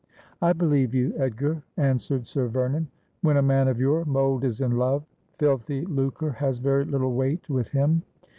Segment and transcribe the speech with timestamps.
[0.41, 2.87] 'I believe you, Edgar,' answered Sir Vernon.'
[3.21, 5.03] When a man of your mould is in love,
[5.37, 8.01] filthy lucre has very little weight with him.